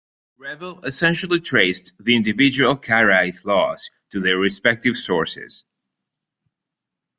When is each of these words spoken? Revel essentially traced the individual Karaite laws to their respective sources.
Revel 0.39 0.83
essentially 0.83 1.39
traced 1.39 1.93
the 1.99 2.15
individual 2.15 2.75
Karaite 2.75 3.45
laws 3.45 3.91
to 4.09 4.19
their 4.19 4.39
respective 4.39 4.97
sources. 4.97 5.63